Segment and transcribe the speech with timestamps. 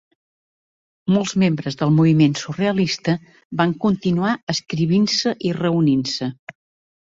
[1.15, 3.15] Molts membres del moviment surrealista
[3.61, 6.35] van continuar escrivint-se i reunint-se.